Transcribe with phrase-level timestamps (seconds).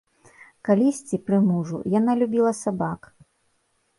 [0.67, 3.01] Калісьці, пры мужу, яна любіла сабак.